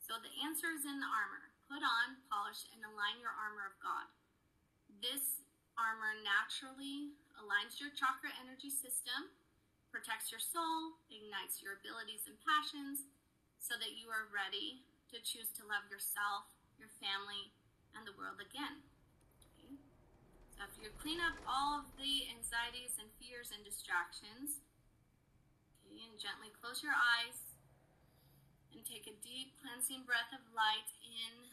So 0.07 0.15
the 0.23 0.31
answer 0.47 0.71
is 0.71 0.87
in 0.87 1.03
the 1.03 1.11
armor. 1.11 1.51
Put 1.67 1.83
on, 1.83 2.23
polish, 2.31 2.63
and 2.71 2.79
align 2.79 3.19
your 3.19 3.35
armor 3.35 3.67
of 3.67 3.75
God. 3.83 4.07
This 5.03 5.43
armor 5.75 6.15
naturally 6.23 7.11
aligns 7.35 7.75
your 7.83 7.91
chakra 7.91 8.31
energy 8.39 8.71
system 8.71 9.35
protects 9.91 10.31
your 10.31 10.43
soul, 10.43 10.99
ignites 11.07 11.63
your 11.63 11.79
abilities 11.79 12.27
and 12.27 12.35
passions, 12.43 13.07
so 13.57 13.75
that 13.79 13.95
you 13.95 14.11
are 14.11 14.31
ready 14.31 14.83
to 15.11 15.17
choose 15.23 15.49
to 15.55 15.65
love 15.65 15.87
yourself, 15.87 16.51
your 16.75 16.91
family, 16.99 17.55
and 17.95 18.03
the 18.03 18.15
world 18.15 18.39
again. 18.39 18.83
So 20.53 20.63
after 20.63 20.83
you 20.83 20.91
clean 20.99 21.23
up 21.23 21.39
all 21.47 21.81
of 21.81 21.87
the 21.95 22.27
anxieties 22.29 22.99
and 22.99 23.07
fears 23.17 23.55
and 23.55 23.63
distractions, 23.63 24.59
okay, 25.87 26.03
and 26.03 26.19
gently 26.19 26.51
close 26.59 26.83
your 26.83 26.95
eyes 26.95 27.46
and 28.77 28.85
take 28.85 29.09
a 29.09 29.17
deep 29.25 29.57
cleansing 29.57 30.05
breath 30.05 30.29
of 30.29 30.45
light 30.53 30.85
in. 31.01 31.49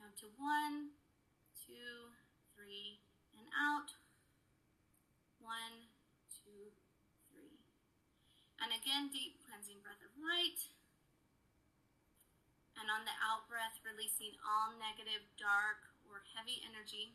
Count 0.00 0.16
to 0.24 0.32
one, 0.40 0.96
two, 1.52 2.16
three, 2.56 2.96
and 3.36 3.44
out. 3.52 3.92
One, 5.44 5.92
and 8.64 8.72
again, 8.72 9.12
deep 9.12 9.36
cleansing 9.44 9.84
breath 9.84 10.00
of 10.00 10.16
light. 10.16 10.72
And 12.80 12.88
on 12.88 13.04
the 13.04 13.12
out 13.20 13.44
breath, 13.44 13.76
releasing 13.84 14.32
all 14.40 14.72
negative, 14.80 15.20
dark, 15.36 15.84
or 16.08 16.24
heavy 16.32 16.64
energy. 16.64 17.12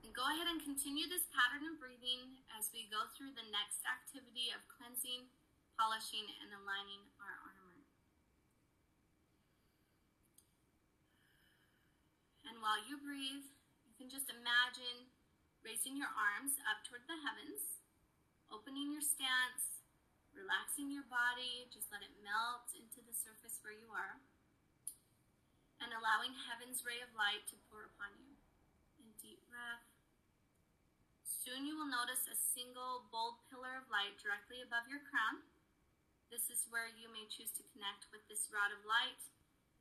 And 0.00 0.16
go 0.16 0.24
ahead 0.24 0.48
and 0.48 0.64
continue 0.64 1.04
this 1.04 1.28
pattern 1.36 1.68
of 1.68 1.76
breathing 1.76 2.40
as 2.56 2.72
we 2.72 2.88
go 2.88 3.12
through 3.12 3.36
the 3.36 3.44
next 3.52 3.84
activity 3.84 4.48
of 4.56 4.64
cleansing, 4.72 5.28
polishing, 5.80 6.28
and 6.44 6.52
aligning 6.52 7.00
our 7.16 7.40
armor. 7.40 7.80
And 12.44 12.60
while 12.60 12.76
you 12.84 13.00
breathe, 13.00 13.48
you 13.88 13.96
can 13.96 14.12
just 14.12 14.28
imagine 14.28 15.08
raising 15.64 15.96
your 15.96 16.12
arms 16.12 16.60
up 16.68 16.84
toward 16.84 17.08
the 17.08 17.16
heavens, 17.24 17.80
opening 18.52 18.92
your 18.92 19.00
stance, 19.00 19.80
relaxing 20.36 20.92
your 20.92 21.08
body, 21.08 21.64
just 21.72 21.88
let 21.88 22.04
it 22.04 22.12
melt 22.20 22.68
into 22.76 23.00
the 23.00 23.16
surface 23.16 23.56
where 23.64 23.72
you 23.72 23.88
are, 23.96 24.20
and 25.80 25.96
allowing 25.96 26.36
heaven's 26.44 26.84
ray 26.84 27.00
of 27.00 27.08
light 27.16 27.48
to 27.48 27.56
pour 27.72 27.88
upon 27.88 28.12
you. 28.20 28.36
In 29.00 29.08
deep 29.16 29.40
breath. 29.48 29.88
Soon 31.24 31.64
you 31.64 31.72
will 31.72 31.88
notice 31.88 32.28
a 32.28 32.36
single 32.36 33.08
bold 33.08 33.40
pillar 33.48 33.80
of 33.80 33.88
light 33.88 34.20
directly 34.20 34.60
above 34.60 34.84
your 34.92 35.00
crown. 35.08 35.40
This 36.30 36.46
is 36.46 36.70
where 36.70 36.86
you 36.86 37.10
may 37.10 37.26
choose 37.26 37.50
to 37.58 37.70
connect 37.74 38.06
with 38.14 38.22
this 38.30 38.46
rod 38.54 38.70
of 38.70 38.86
light 38.86 39.18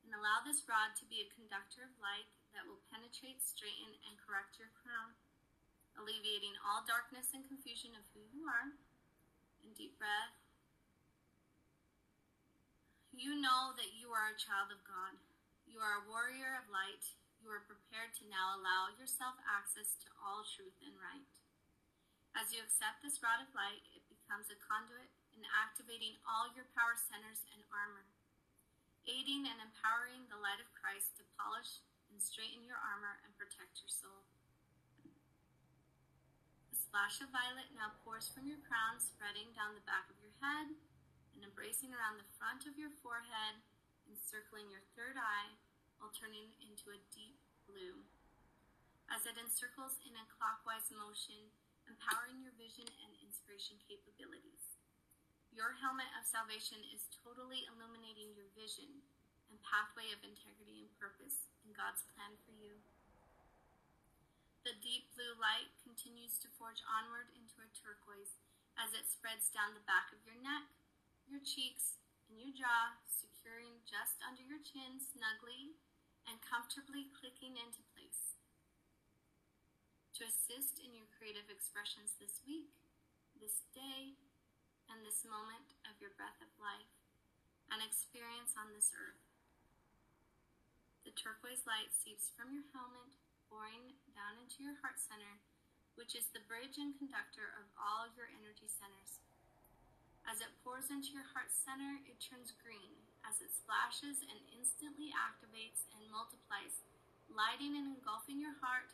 and 0.01 0.17
allow 0.17 0.41
this 0.41 0.65
rod 0.65 0.97
to 0.97 1.05
be 1.05 1.21
a 1.21 1.29
conductor 1.37 1.85
of 1.85 1.93
light 2.01 2.25
that 2.57 2.65
will 2.65 2.81
penetrate, 2.89 3.45
straighten, 3.45 3.93
and 4.09 4.17
correct 4.17 4.57
your 4.57 4.73
crown, 4.81 5.13
alleviating 5.93 6.57
all 6.65 6.81
darkness 6.89 7.37
and 7.37 7.45
confusion 7.45 7.93
of 7.93 8.01
who 8.17 8.25
you 8.33 8.49
are 8.49 8.73
and 9.61 9.77
deep 9.77 9.93
breath. 10.01 10.33
You 13.13 13.37
know 13.37 13.77
that 13.77 13.93
you 13.93 14.09
are 14.09 14.33
a 14.33 14.41
child 14.41 14.73
of 14.73 14.81
God. 14.89 15.21
You 15.69 15.77
are 15.85 16.01
a 16.01 16.09
warrior 16.09 16.57
of 16.57 16.73
light. 16.73 17.13
You 17.45 17.53
are 17.53 17.61
prepared 17.69 18.17
to 18.17 18.25
now 18.25 18.57
allow 18.57 18.89
yourself 18.97 19.37
access 19.45 19.93
to 20.01 20.09
all 20.17 20.41
truth 20.49 20.81
and 20.81 20.97
right. 20.97 21.29
As 22.33 22.49
you 22.49 22.65
accept 22.65 23.05
this 23.05 23.21
rod 23.21 23.37
of 23.37 23.53
light, 23.53 23.85
it 23.93 24.01
becomes 24.09 24.49
a 24.49 24.57
conduit 24.57 25.13
in 25.39 25.47
activating 25.55 26.19
all 26.27 26.51
your 26.51 26.67
power 26.75 26.99
centers 26.99 27.47
and 27.55 27.63
armor, 27.71 28.03
aiding 29.07 29.47
and 29.47 29.63
empowering 29.63 30.27
the 30.27 30.35
light 30.35 30.59
of 30.59 30.67
Christ 30.75 31.15
to 31.15 31.23
polish 31.39 31.79
and 32.11 32.19
straighten 32.19 32.67
your 32.67 32.75
armor 32.75 33.23
and 33.23 33.31
protect 33.39 33.79
your 33.79 33.87
soul 33.87 34.27
A 36.67 36.75
splash 36.75 37.23
of 37.23 37.31
violet 37.31 37.71
now 37.71 37.95
pours 38.03 38.27
from 38.27 38.51
your 38.51 38.59
crown, 38.67 38.99
spreading 38.99 39.47
down 39.55 39.79
the 39.79 39.87
back 39.87 40.11
of 40.11 40.19
your 40.19 40.35
head 40.43 40.75
and 41.31 41.47
embracing 41.47 41.95
around 41.95 42.19
the 42.19 42.33
front 42.35 42.67
of 42.67 42.75
your 42.75 42.91
forehead, 42.99 43.63
encircling 44.11 44.67
your 44.67 44.83
third 44.99 45.15
eye 45.15 45.55
while 46.03 46.11
turning 46.11 46.51
into 46.59 46.91
a 46.91 46.99
deep 47.15 47.39
blue. 47.63 48.03
As 49.07 49.23
it 49.23 49.39
encircles 49.39 50.03
in 50.03 50.11
a 50.19 50.29
clockwise 50.35 50.91
motion, 50.91 51.47
empowering 51.87 52.43
your 52.43 52.51
vision 52.59 52.85
and 53.07 53.11
inspiration 53.23 53.79
capabilities. 53.87 54.68
Your 55.59 55.75
helmet 55.75 56.07
of 56.15 56.23
salvation 56.23 56.79
is 56.95 57.11
totally 57.19 57.67
illuminating 57.67 58.31
your 58.31 58.47
vision 58.55 59.03
and 59.51 59.59
pathway 59.59 60.07
of 60.15 60.23
integrity 60.23 60.79
and 60.79 60.87
purpose 60.95 61.51
in 61.67 61.75
God's 61.75 62.07
plan 62.15 62.31
for 62.47 62.55
you. 62.55 62.79
The 64.63 64.79
deep 64.79 65.11
blue 65.11 65.35
light 65.35 65.67
continues 65.83 66.39
to 66.39 66.55
forge 66.55 66.79
onward 66.87 67.27
into 67.35 67.59
a 67.59 67.75
turquoise 67.75 68.39
as 68.79 68.95
it 68.95 69.11
spreads 69.11 69.51
down 69.51 69.75
the 69.75 69.83
back 69.83 70.15
of 70.15 70.23
your 70.23 70.39
neck, 70.39 70.63
your 71.27 71.43
cheeks, 71.43 71.99
and 72.31 72.39
your 72.39 72.55
jaw, 72.55 72.95
securing 73.03 73.83
just 73.83 74.15
under 74.23 74.47
your 74.47 74.63
chin 74.63 75.03
snugly 75.11 75.75
and 76.23 76.39
comfortably 76.39 77.11
clicking 77.11 77.59
into 77.59 77.83
place. 77.91 78.39
To 80.15 80.23
assist 80.23 80.79
in 80.79 80.95
your 80.95 81.11
creative 81.19 81.51
expressions 81.51 82.15
this 82.15 82.39
week, 82.47 82.71
this 83.35 83.67
day, 83.75 84.15
and 84.89 85.05
this 85.05 85.21
moment 85.25 85.77
of 85.85 85.97
your 86.01 86.13
breath 86.17 86.37
of 86.41 86.49
life, 86.57 86.89
an 87.69 87.85
experience 87.85 88.57
on 88.57 88.73
this 88.73 88.89
earth. 88.97 89.21
The 91.05 91.13
turquoise 91.13 91.63
light 91.69 91.93
seeps 91.93 92.33
from 92.33 92.51
your 92.51 92.65
helmet 92.73 93.13
pouring 93.49 93.97
down 94.13 94.41
into 94.41 94.61
your 94.61 94.77
heart 94.81 94.97
center, 94.97 95.41
which 95.93 96.13
is 96.17 96.29
the 96.33 96.45
bridge 96.45 96.81
and 96.81 96.97
conductor 96.97 97.53
of 97.57 97.69
all 97.77 98.09
your 98.13 98.29
energy 98.29 98.69
centers. 98.69 99.21
As 100.25 100.41
it 100.41 100.53
pours 100.61 100.93
into 100.93 101.13
your 101.13 101.25
heart 101.33 101.49
center, 101.49 102.01
it 102.05 102.21
turns 102.21 102.53
green 102.61 102.93
as 103.25 103.41
it 103.41 103.49
splashes 103.53 104.21
and 104.25 104.39
instantly 104.53 105.09
activates 105.13 105.89
and 105.97 106.05
multiplies, 106.13 106.85
lighting 107.29 107.77
and 107.77 107.97
engulfing 107.97 108.37
your 108.41 108.57
heart, 108.61 108.93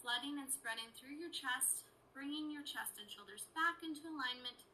flooding 0.00 0.40
and 0.40 0.48
spreading 0.48 0.88
through 0.96 1.16
your 1.16 1.32
chest, 1.32 1.84
bringing 2.16 2.48
your 2.48 2.64
chest 2.64 2.96
and 2.96 3.08
shoulders 3.08 3.44
back 3.52 3.84
into 3.84 4.08
alignment, 4.08 4.64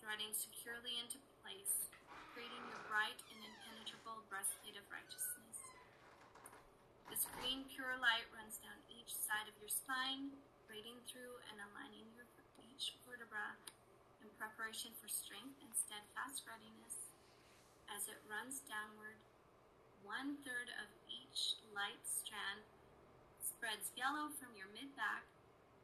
threading 0.00 0.32
securely 0.34 0.98
into 0.98 1.18
place, 1.42 1.90
creating 2.34 2.62
your 2.70 2.82
bright 2.86 3.18
and 3.30 3.38
impenetrable 3.42 4.22
breastplate 4.30 4.78
of 4.78 4.86
righteousness. 4.90 5.58
This 7.10 7.24
green, 7.38 7.66
pure 7.72 7.96
light 7.98 8.28
runs 8.32 8.60
down 8.60 8.78
each 8.92 9.10
side 9.10 9.48
of 9.48 9.56
your 9.58 9.72
spine, 9.72 10.34
braiding 10.68 11.00
through 11.08 11.40
and 11.50 11.58
aligning 11.58 12.08
your 12.14 12.28
each 12.78 12.94
vertebra 13.02 13.58
in 14.22 14.30
preparation 14.38 14.94
for 15.02 15.10
strength 15.10 15.58
and 15.66 15.72
steadfast 15.74 16.46
readiness. 16.46 17.10
As 17.90 18.06
it 18.06 18.22
runs 18.30 18.62
downward, 18.70 19.18
one 20.06 20.38
third 20.46 20.70
of 20.78 20.86
each 21.10 21.58
light 21.74 21.98
strand 22.06 22.62
spreads 23.42 23.90
yellow 23.98 24.30
from 24.38 24.54
your 24.54 24.70
mid 24.70 24.94
back, 24.94 25.26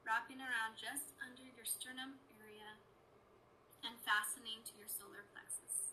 wrapping 0.06 0.38
around 0.38 0.78
just 0.78 1.18
under 1.18 1.42
your 1.42 1.66
sternum 1.66 2.14
and 3.84 3.96
fastening 4.00 4.64
to 4.64 4.72
your 4.80 4.88
solar 4.88 5.28
plexus. 5.36 5.92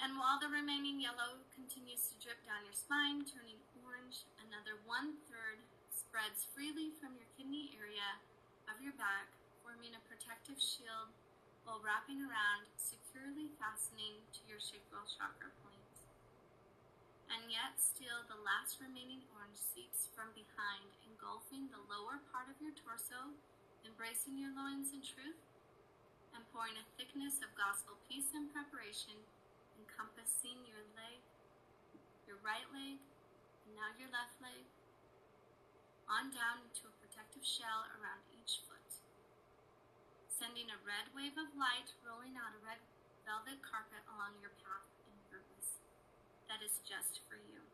And 0.00 0.16
while 0.20 0.36
the 0.40 0.52
remaining 0.52 1.00
yellow 1.00 1.40
continues 1.56 2.08
to 2.12 2.20
drip 2.20 2.40
down 2.44 2.64
your 2.68 2.76
spine, 2.76 3.24
turning 3.24 3.60
orange, 3.80 4.28
another 4.40 4.76
one 4.84 5.16
third 5.28 5.60
spreads 5.88 6.44
freely 6.52 6.92
from 7.00 7.16
your 7.16 7.28
kidney 7.36 7.72
area 7.76 8.20
of 8.68 8.80
your 8.80 8.96
back, 9.00 9.32
forming 9.64 9.96
a 9.96 10.06
protective 10.08 10.60
shield 10.60 11.12
while 11.64 11.80
wrapping 11.80 12.20
around, 12.24 12.68
securely 12.76 13.52
fastening 13.56 14.20
to 14.36 14.40
your 14.44 14.60
sacral 14.60 15.04
chakra 15.08 15.50
point. 15.64 15.96
And 17.32 17.50
yet, 17.50 17.74
still, 17.80 18.22
the 18.30 18.38
last 18.46 18.78
remaining 18.78 19.26
orange 19.34 19.58
seeps 19.58 20.06
from 20.14 20.30
behind, 20.36 20.94
engulfing 21.08 21.72
the 21.72 21.82
lower 21.90 22.22
part 22.30 22.46
of 22.46 22.60
your 22.62 22.76
torso, 22.78 23.34
embracing 23.82 24.38
your 24.38 24.54
loins 24.54 24.94
in 24.94 25.02
truth, 25.02 25.40
and 26.36 26.44
pouring 26.52 26.76
a 26.76 26.84
thickness 27.00 27.40
of 27.40 27.48
gospel 27.56 27.96
peace 28.04 28.36
and 28.36 28.52
preparation 28.52 29.16
encompassing 29.80 30.60
your 30.68 30.84
leg, 30.92 31.24
your 32.28 32.36
right 32.44 32.68
leg, 32.76 33.00
and 33.64 33.72
now 33.72 33.88
your 33.96 34.12
left 34.12 34.36
leg, 34.44 34.68
on 36.04 36.28
down 36.36 36.60
into 36.68 36.84
a 36.84 36.98
protective 37.00 37.40
shell 37.40 37.88
around 37.96 38.20
each 38.36 38.60
foot, 38.68 39.00
sending 40.28 40.68
a 40.68 40.84
red 40.84 41.08
wave 41.16 41.40
of 41.40 41.48
light 41.56 41.88
rolling 42.04 42.36
out 42.36 42.52
a 42.52 42.60
red 42.60 42.84
velvet 43.24 43.56
carpet 43.64 44.04
along 44.12 44.36
your 44.38 44.52
path 44.60 44.86
and 45.08 45.16
purpose 45.32 45.80
that 46.52 46.60
is 46.60 46.84
just 46.84 47.24
for 47.26 47.40
you. 47.48 47.64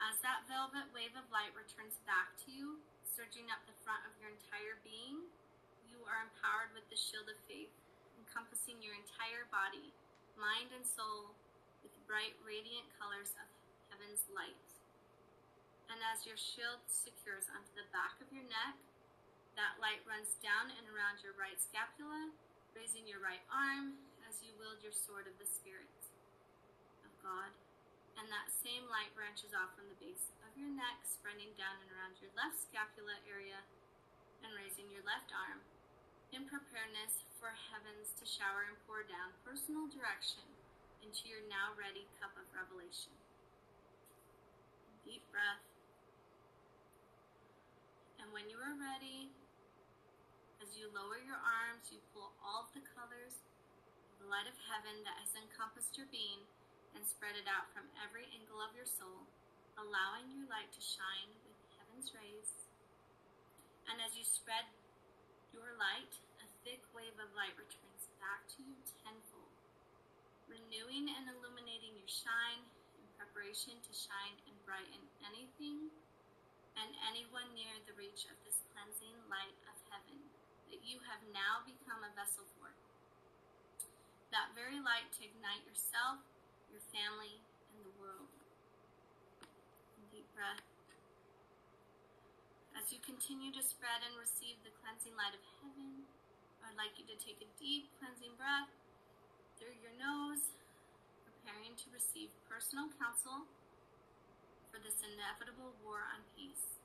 As 0.00 0.16
that 0.24 0.48
velvet 0.48 0.88
wave 0.96 1.12
of 1.20 1.28
light 1.28 1.52
returns 1.52 2.00
back 2.08 2.32
to 2.44 2.48
you, 2.48 2.80
surging 3.04 3.52
up 3.52 3.60
the 3.68 3.76
front 3.84 4.04
of 4.08 4.16
your 4.16 4.32
entire 4.32 4.80
being, 4.80 5.28
are 6.06 6.26
empowered 6.26 6.74
with 6.74 6.86
the 6.88 6.98
shield 6.98 7.26
of 7.30 7.38
faith 7.46 7.74
encompassing 8.26 8.82
your 8.82 8.92
entire 8.98 9.46
body, 9.48 9.94
mind, 10.36 10.72
and 10.74 10.84
soul 10.84 11.32
with 11.80 11.94
bright, 12.04 12.34
radiant 12.42 12.84
colors 12.98 13.32
of 13.38 13.46
heaven's 13.88 14.26
light. 14.34 14.66
And 15.86 16.02
as 16.12 16.26
your 16.26 16.36
shield 16.36 16.82
secures 16.90 17.46
onto 17.48 17.70
the 17.78 17.86
back 17.94 18.18
of 18.18 18.28
your 18.34 18.44
neck, 18.44 18.74
that 19.54 19.80
light 19.80 20.02
runs 20.04 20.36
down 20.42 20.68
and 20.74 20.84
around 20.90 21.22
your 21.22 21.32
right 21.38 21.56
scapula, 21.56 22.28
raising 22.76 23.06
your 23.08 23.22
right 23.22 23.40
arm 23.48 23.96
as 24.26 24.42
you 24.42 24.52
wield 24.60 24.82
your 24.82 24.92
sword 24.92 25.24
of 25.30 25.38
the 25.40 25.48
Spirit 25.48 25.88
of 27.06 27.12
God. 27.22 27.54
And 28.20 28.28
that 28.28 28.52
same 28.52 28.84
light 28.90 29.14
branches 29.16 29.56
off 29.56 29.72
from 29.78 29.88
the 29.88 29.96
base 30.02 30.34
of 30.44 30.52
your 30.58 30.68
neck, 30.68 31.04
spreading 31.08 31.56
down 31.56 31.78
and 31.80 31.88
around 31.94 32.20
your 32.20 32.32
left 32.36 32.58
scapula 32.60 33.16
area, 33.24 33.60
and 34.44 34.52
raising 34.52 34.92
your 34.92 35.06
left 35.08 35.32
arm 35.32 35.64
in 36.34 36.46
preparedness 36.46 37.22
for 37.38 37.54
heavens 37.70 38.14
to 38.18 38.24
shower 38.26 38.66
and 38.66 38.78
pour 38.88 39.06
down 39.06 39.34
personal 39.46 39.86
direction 39.90 40.46
into 41.04 41.30
your 41.30 41.44
now 41.46 41.74
ready 41.78 42.08
cup 42.18 42.34
of 42.34 42.46
revelation. 42.50 43.14
Deep 45.06 45.22
breath. 45.30 45.62
And 48.18 48.32
when 48.34 48.50
you 48.50 48.58
are 48.58 48.74
ready, 48.74 49.30
as 50.58 50.74
you 50.74 50.90
lower 50.90 51.20
your 51.22 51.38
arms, 51.38 51.94
you 51.94 52.02
pull 52.10 52.34
all 52.42 52.66
of 52.66 52.74
the 52.74 52.82
colors 52.96 53.46
the 54.20 54.28
light 54.32 54.48
of 54.48 54.56
heaven 54.66 55.04
that 55.04 55.20
has 55.20 55.36
encompassed 55.36 55.94
your 55.94 56.08
being 56.08 56.40
and 56.96 57.04
spread 57.04 57.36
it 57.36 57.44
out 57.44 57.68
from 57.76 57.84
every 58.00 58.24
angle 58.32 58.64
of 58.64 58.72
your 58.72 58.88
soul, 58.88 59.28
allowing 59.76 60.32
your 60.32 60.48
light 60.48 60.72
to 60.72 60.80
shine 60.80 61.30
with 61.44 61.60
heaven's 61.76 62.16
rays. 62.16 62.48
And 63.86 64.00
as 64.00 64.16
you 64.16 64.24
spread 64.24 64.64
your 65.56 65.72
light, 65.80 66.12
a 66.44 66.48
thick 66.68 66.84
wave 66.92 67.16
of 67.16 67.32
light 67.32 67.56
returns 67.56 68.12
back 68.20 68.44
to 68.52 68.60
you 68.60 68.76
tenfold, 69.00 69.56
renewing 70.44 71.08
and 71.08 71.32
illuminating 71.32 71.96
your 71.96 72.12
shine 72.12 72.60
in 73.00 73.08
preparation 73.16 73.72
to 73.80 73.92
shine 73.96 74.36
and 74.44 74.56
brighten 74.68 75.00
anything 75.24 75.88
and 76.76 76.92
anyone 77.08 77.48
near 77.56 77.72
the 77.88 77.96
reach 77.96 78.28
of 78.28 78.36
this 78.44 78.60
cleansing 78.76 79.16
light 79.32 79.56
of 79.64 79.76
heaven 79.88 80.20
that 80.68 80.84
you 80.84 81.00
have 81.08 81.24
now 81.32 81.64
become 81.64 82.04
a 82.04 82.12
vessel 82.12 82.44
for. 82.60 82.68
That 84.28 84.52
very 84.52 84.76
light 84.76 85.08
to 85.16 85.24
ignite 85.24 85.64
yourself, 85.64 86.20
your 86.68 86.84
family, 86.92 87.40
and 87.72 87.80
the 87.80 87.96
world. 87.96 88.28
Deep 90.12 90.28
breath. 90.36 90.75
As 92.86 92.94
you 92.94 93.02
continue 93.02 93.50
to 93.50 93.66
spread 93.66 93.98
and 94.06 94.14
receive 94.14 94.62
the 94.62 94.70
cleansing 94.78 95.18
light 95.18 95.34
of 95.34 95.42
heaven, 95.58 96.06
I'd 96.62 96.78
like 96.78 96.94
you 96.94 97.02
to 97.10 97.18
take 97.18 97.42
a 97.42 97.50
deep 97.58 97.90
cleansing 97.98 98.38
breath 98.38 98.70
through 99.58 99.74
your 99.82 99.90
nose, 99.98 100.54
preparing 101.26 101.74
to 101.82 101.90
receive 101.90 102.30
personal 102.46 102.86
counsel 102.94 103.42
for 104.70 104.78
this 104.78 105.02
inevitable 105.02 105.74
war 105.82 105.98
on 106.14 106.22
peace. 106.38 106.78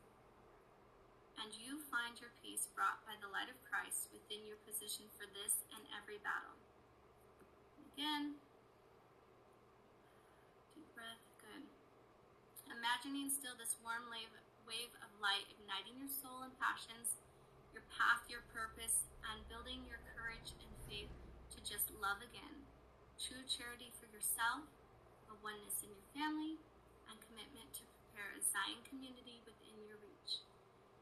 And 1.37 1.53
you 1.53 1.77
find 1.93 2.17
your 2.17 2.33
peace 2.41 2.65
brought 2.73 3.05
by 3.05 3.13
the 3.21 3.29
light 3.29 3.53
of 3.53 3.61
Christ 3.69 4.09
within 4.09 4.41
your 4.49 4.57
position 4.65 5.05
for 5.21 5.29
this 5.37 5.61
and 5.77 5.85
every 6.01 6.17
battle. 6.25 6.57
Again, 7.93 8.41
deep 10.73 10.89
breath, 10.97 11.21
good. 11.37 11.61
Imagining 12.73 13.29
still 13.29 13.53
this 13.53 13.77
warm 13.85 14.09
wave 14.09 14.33
of 14.71 15.12
light 15.19 15.43
igniting 15.51 15.99
your 15.99 16.07
soul 16.07 16.47
and 16.47 16.55
passions, 16.55 17.19
your 17.75 17.84
path, 17.91 18.23
your 18.31 18.39
purpose, 18.55 19.03
and 19.27 19.43
building 19.51 19.84
your 19.84 19.99
courage 20.15 20.55
and 20.63 20.71
faith 20.88 21.12
to 21.51 21.60
just 21.60 21.91
love 21.99 22.23
again. 22.23 22.55
True 23.19 23.43
charity 23.51 23.91
for 23.99 24.07
yourself, 24.15 24.63
a 25.27 25.36
oneness 25.43 25.84
in 25.84 25.91
your 25.91 26.07
family, 26.15 26.55
and 27.12 27.19
commitment 27.27 27.67
to 27.75 27.84
prepare 27.84 28.31
a 28.31 28.39
Zion 28.39 28.79
community 28.88 29.43
within 29.43 29.75
your 29.84 29.99
reach. 29.99 30.39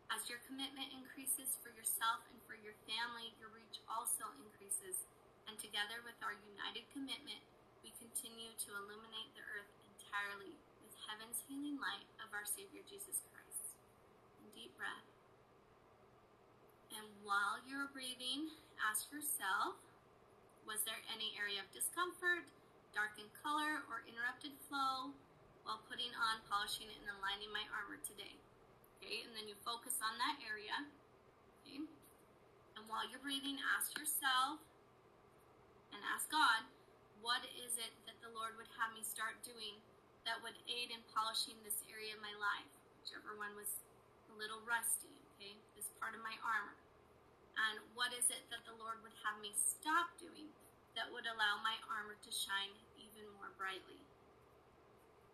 As 0.10 0.26
your 0.26 0.42
commitment 0.50 0.90
increases 0.90 1.54
for 1.62 1.70
yourself 1.70 2.26
and 2.34 2.42
for 2.50 2.58
your 2.58 2.74
family, 2.90 3.38
your 3.38 3.54
reach 3.54 3.86
also 3.86 4.34
increases. 4.42 5.06
And 5.46 5.62
together 5.62 6.02
with 6.02 6.18
our 6.26 6.34
united 6.58 6.90
commitment, 6.90 7.46
we 7.86 7.94
continue 8.02 8.50
to 8.66 8.70
illuminate 8.82 9.30
the 9.38 9.46
earth 9.54 9.70
entirely 9.86 10.58
with 10.82 10.94
heaven's 11.06 11.46
healing 11.46 11.78
light 11.78 12.10
of 12.26 12.34
our 12.34 12.50
Savior 12.50 12.82
Jesus 12.90 13.22
Christ. 13.30 13.49
Deep 14.56 14.74
breath. 14.78 15.08
And 16.96 17.06
while 17.22 17.62
you're 17.70 17.92
breathing, 17.94 18.50
ask 18.82 19.08
yourself 19.14 19.78
was 20.70 20.86
there 20.86 21.02
any 21.10 21.34
area 21.34 21.66
of 21.66 21.70
discomfort, 21.74 22.46
darkened 22.94 23.34
color, 23.42 23.82
or 23.90 24.06
interrupted 24.06 24.54
flow 24.70 25.10
while 25.66 25.82
putting 25.90 26.14
on, 26.14 26.46
polishing, 26.46 26.90
and 26.94 27.10
aligning 27.18 27.50
my 27.50 27.66
armor 27.74 27.98
today? 28.06 28.38
Okay, 29.02 29.26
and 29.26 29.34
then 29.34 29.50
you 29.50 29.58
focus 29.66 29.98
on 29.98 30.14
that 30.22 30.38
area. 30.46 30.78
Okay, 31.66 31.82
and 32.78 32.84
while 32.86 33.02
you're 33.10 33.24
breathing, 33.24 33.58
ask 33.78 33.98
yourself 33.98 34.62
and 35.90 36.02
ask 36.06 36.30
God, 36.30 36.70
what 37.26 37.42
is 37.66 37.76
it 37.82 37.92
that 38.06 38.18
the 38.22 38.30
Lord 38.32 38.54
would 38.62 38.70
have 38.78 38.94
me 38.94 39.02
start 39.02 39.42
doing 39.42 39.82
that 40.24 40.38
would 40.46 40.56
aid 40.70 40.94
in 40.94 41.02
polishing 41.12 41.58
this 41.66 41.82
area 41.90 42.14
of 42.14 42.22
my 42.22 42.34
life? 42.38 42.70
Whichever 43.02 43.34
one 43.36 43.58
was 43.58 43.82
a 44.30 44.36
little 44.38 44.62
rusty, 44.66 45.14
okay, 45.36 45.58
this 45.74 45.90
part 45.98 46.14
of 46.14 46.22
my 46.22 46.38
armor 46.46 46.78
and 47.68 47.84
what 47.92 48.16
is 48.16 48.24
it 48.32 48.48
that 48.48 48.64
the 48.64 48.76
Lord 48.80 49.04
would 49.04 49.16
have 49.28 49.36
me 49.44 49.52
stop 49.52 50.16
doing 50.16 50.48
that 50.96 51.12
would 51.12 51.28
allow 51.28 51.60
my 51.60 51.76
armor 51.92 52.16
to 52.16 52.32
shine 52.32 52.72
even 52.96 53.28
more 53.36 53.52
brightly. 53.60 54.00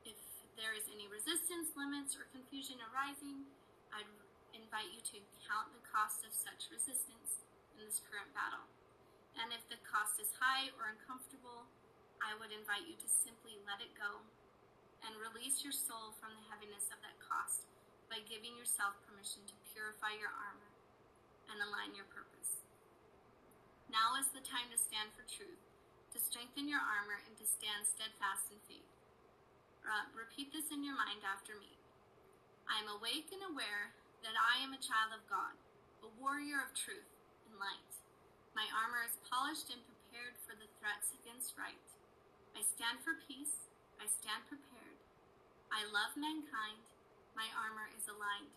If 0.04 0.18
there 0.58 0.74
is 0.74 0.86
any 0.90 1.06
resistance, 1.10 1.74
limits, 1.78 2.18
or 2.18 2.26
confusion 2.34 2.82
arising, 2.92 3.46
I'd 3.94 4.10
invite 4.58 4.90
you 4.94 5.02
to 5.16 5.18
count 5.46 5.70
the 5.74 5.84
cost 5.86 6.26
of 6.26 6.34
such 6.34 6.70
resistance 6.74 7.46
in 7.78 7.86
this 7.86 8.02
current 8.10 8.30
battle. 8.34 8.66
And 9.38 9.52
if 9.52 9.64
the 9.68 9.80
cost 9.84 10.18
is 10.18 10.32
high 10.40 10.72
or 10.80 10.90
uncomfortable, 10.90 11.68
I 12.24 12.34
would 12.40 12.56
invite 12.56 12.88
you 12.88 12.96
to 12.96 13.10
simply 13.10 13.60
let 13.68 13.84
it 13.84 13.92
go 14.00 14.24
and 15.04 15.12
release 15.20 15.62
your 15.62 15.76
soul 15.76 16.16
from 16.18 16.34
the 16.34 16.46
heaviness 16.50 16.88
of 16.90 17.00
that 17.04 17.20
cost 17.20 17.68
by 18.12 18.22
giving 18.26 18.54
yourself 18.56 18.96
permission 19.06 19.42
to 19.50 19.56
purify 19.74 20.14
your 20.18 20.32
armor 20.32 20.72
and 21.50 21.58
align 21.62 21.94
your 21.98 22.08
purpose. 22.10 22.66
Now 23.90 24.18
is 24.18 24.30
the 24.34 24.44
time 24.46 24.70
to 24.74 24.80
stand 24.80 25.14
for 25.14 25.26
truth, 25.30 25.62
to 26.14 26.20
strengthen 26.20 26.66
your 26.66 26.82
armor, 26.82 27.22
and 27.26 27.36
to 27.38 27.46
stand 27.46 27.86
steadfast 27.86 28.50
in 28.50 28.60
faith. 28.66 28.92
Uh, 29.86 30.10
repeat 30.18 30.50
this 30.50 30.74
in 30.74 30.82
your 30.82 30.98
mind 30.98 31.22
after 31.22 31.54
me. 31.62 31.78
I 32.66 32.82
am 32.82 32.90
awake 32.90 33.30
and 33.30 33.46
aware 33.54 33.94
that 34.26 34.34
I 34.34 34.66
am 34.66 34.74
a 34.74 34.82
child 34.82 35.14
of 35.14 35.22
God, 35.30 35.54
a 36.02 36.10
warrior 36.18 36.58
of 36.66 36.74
truth 36.74 37.06
and 37.46 37.62
light. 37.62 37.94
My 38.58 38.66
armor 38.74 39.06
is 39.06 39.22
polished 39.30 39.70
and 39.70 39.82
prepared 39.86 40.34
for 40.42 40.58
the 40.58 40.70
threats 40.82 41.14
against 41.22 41.54
right. 41.54 41.86
I 42.58 42.66
stand 42.66 43.04
for 43.06 43.22
peace. 43.30 43.70
I 44.02 44.10
stand 44.10 44.50
prepared. 44.50 44.98
I 45.70 45.86
love 45.94 46.18
mankind. 46.18 46.82
My 47.36 47.52
armor 47.60 47.92
is 47.92 48.08
aligned. 48.08 48.56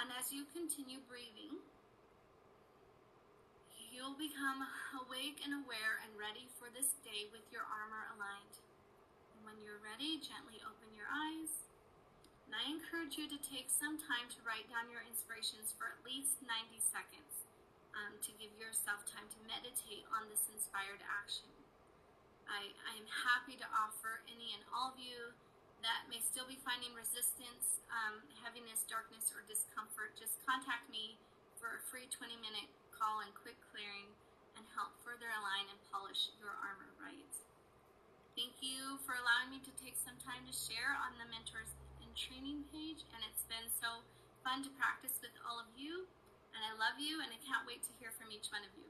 And 0.00 0.08
as 0.16 0.32
you 0.32 0.48
continue 0.52 1.00
breathing, 1.04 1.60
you'll 3.92 4.16
become 4.16 4.64
awake 5.04 5.40
and 5.44 5.64
aware 5.64 6.00
and 6.04 6.12
ready 6.16 6.48
for 6.56 6.68
this 6.72 6.96
day 7.04 7.28
with 7.32 7.44
your 7.52 7.64
armor 7.64 8.08
aligned. 8.16 8.56
And 9.36 9.44
when 9.44 9.56
you're 9.60 9.80
ready, 9.84 10.20
gently 10.20 10.60
open 10.64 10.92
your 10.96 11.08
eyes. 11.08 11.64
And 12.48 12.56
I 12.56 12.72
encourage 12.72 13.20
you 13.20 13.28
to 13.28 13.40
take 13.40 13.68
some 13.68 14.00
time 14.00 14.28
to 14.32 14.38
write 14.44 14.68
down 14.72 14.88
your 14.88 15.04
inspirations 15.04 15.72
for 15.76 15.92
at 15.92 16.00
least 16.04 16.40
90 16.40 16.76
seconds 16.80 17.44
um, 17.96 18.16
to 18.20 18.30
give 18.36 18.52
yourself 18.60 19.04
time 19.08 19.28
to 19.32 19.38
meditate 19.48 20.04
on 20.12 20.28
this 20.28 20.44
inspired 20.52 21.00
action. 21.04 21.48
I, 22.46 22.70
I 22.86 22.92
am 23.00 23.08
happy 23.08 23.58
to 23.58 23.66
offer 23.74 24.22
any 24.28 24.54
and 24.54 24.62
all 24.70 24.94
of 24.94 25.00
you 25.00 25.34
that 25.86 26.10
may 26.10 26.18
still 26.18 26.50
be 26.50 26.58
finding 26.66 26.90
resistance, 26.98 27.78
um, 27.94 28.18
heaviness, 28.42 28.82
darkness, 28.90 29.30
or 29.30 29.46
discomfort. 29.46 30.18
Just 30.18 30.42
contact 30.42 30.90
me 30.90 31.14
for 31.62 31.78
a 31.78 31.80
free 31.86 32.10
20 32.10 32.34
minute 32.42 32.66
call 32.90 33.22
and 33.22 33.30
quick 33.38 33.54
clearing 33.70 34.10
and 34.58 34.66
help 34.74 34.90
further 35.06 35.30
align 35.38 35.70
and 35.70 35.78
polish 35.94 36.34
your 36.42 36.50
armor 36.58 36.90
right. 36.98 37.34
Thank 38.34 38.58
you 38.60 38.98
for 39.06 39.14
allowing 39.16 39.54
me 39.54 39.62
to 39.62 39.72
take 39.78 39.96
some 39.96 40.18
time 40.20 40.42
to 40.44 40.52
share 40.52 40.98
on 41.00 41.14
the 41.16 41.24
Mentors 41.30 41.72
and 42.04 42.10
Training 42.12 42.66
page, 42.68 43.06
and 43.16 43.20
it's 43.24 43.46
been 43.48 43.70
so 43.80 44.04
fun 44.44 44.60
to 44.66 44.70
practice 44.76 45.16
with 45.24 45.32
all 45.46 45.56
of 45.56 45.70
you. 45.72 46.04
And 46.52 46.60
I 46.60 46.72
love 46.76 47.00
you, 47.00 47.22
and 47.22 47.32
I 47.32 47.40
can't 47.46 47.64
wait 47.64 47.84
to 47.88 47.92
hear 47.96 48.12
from 48.16 48.28
each 48.32 48.52
one 48.52 48.64
of 48.64 48.72
you. 48.76 48.88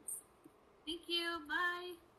Thank 0.87 1.07
you. 1.11 1.43
Bye. 1.47 2.16